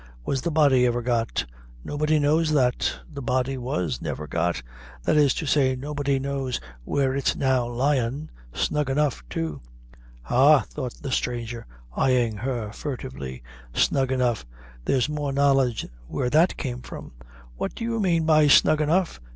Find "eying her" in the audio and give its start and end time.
11.95-12.71